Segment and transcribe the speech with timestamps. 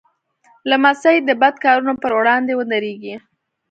[0.69, 3.15] لمسی د بد کارونو پر وړاندې ودریږي.